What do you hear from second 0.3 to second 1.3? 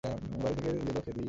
বাড়ি থেকে দিলে খেদিয়ে।